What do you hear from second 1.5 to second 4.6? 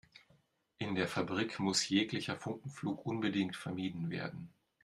muss jeglicher Funkenflug unbedingt vermieden werden.